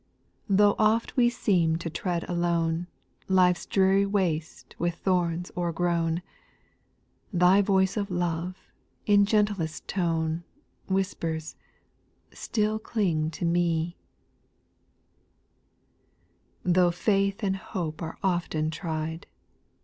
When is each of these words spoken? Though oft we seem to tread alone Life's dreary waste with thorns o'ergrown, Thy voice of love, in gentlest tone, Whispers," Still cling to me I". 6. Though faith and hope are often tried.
Though 0.49 0.75
oft 0.79 1.15
we 1.15 1.29
seem 1.29 1.75
to 1.75 1.87
tread 1.87 2.27
alone 2.27 2.87
Life's 3.27 3.67
dreary 3.67 4.07
waste 4.07 4.75
with 4.79 4.95
thorns 4.95 5.51
o'ergrown, 5.55 6.23
Thy 7.31 7.61
voice 7.61 7.97
of 7.97 8.09
love, 8.09 8.57
in 9.05 9.27
gentlest 9.27 9.87
tone, 9.87 10.43
Whispers," 10.87 11.55
Still 12.33 12.79
cling 12.79 13.29
to 13.29 13.45
me 13.45 13.95
I". 16.65 16.69
6. 16.69 16.73
Though 16.75 16.89
faith 16.91 17.43
and 17.43 17.55
hope 17.57 18.01
are 18.01 18.17
often 18.23 18.71
tried. 18.71 19.27